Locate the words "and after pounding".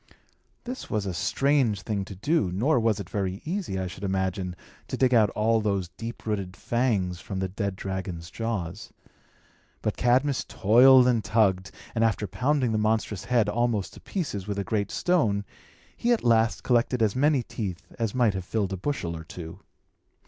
11.93-12.71